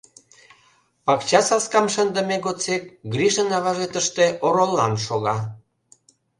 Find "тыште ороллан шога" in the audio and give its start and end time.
3.93-5.37